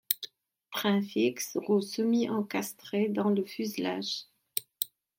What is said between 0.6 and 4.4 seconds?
Train fixe, roues semi-encastrées dans le fuselage.